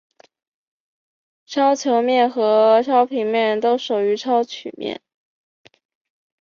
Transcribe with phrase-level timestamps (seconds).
[1.45, 4.99] 超球面和超平面都属于超曲面。